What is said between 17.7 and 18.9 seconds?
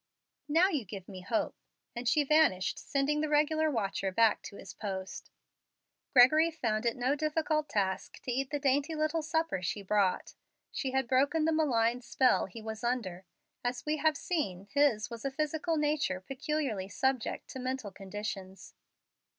conditions.